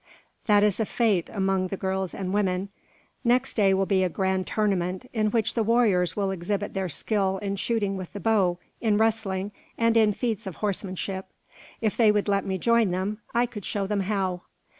That 0.47 0.63
is 0.63 0.79
a 0.79 0.85
fete 0.87 1.29
among 1.31 1.67
the 1.67 1.77
girls 1.77 2.15
and 2.15 2.33
women. 2.33 2.69
Next 3.23 3.53
day 3.53 3.71
will 3.71 3.85
be 3.85 4.03
a 4.03 4.09
grand 4.09 4.47
tournament, 4.47 5.05
in 5.13 5.27
which 5.29 5.53
the 5.53 5.61
warriors 5.61 6.15
will 6.15 6.31
exhibit 6.31 6.73
their 6.73 6.89
skill 6.89 7.37
in 7.37 7.55
shooting 7.55 7.97
with 7.97 8.11
the 8.11 8.19
bow, 8.19 8.57
in 8.81 8.97
wrestling, 8.97 9.51
and 9.77 9.93
feats 10.17 10.47
of 10.47 10.55
horsemanship. 10.55 11.27
If 11.81 11.95
they 11.95 12.11
would 12.11 12.27
let 12.27 12.47
me 12.47 12.57
join 12.57 12.89
them, 12.89 13.19
I 13.35 13.45
could 13.45 13.63
show 13.63 13.85
them 13.85 13.99
how." 13.99 14.41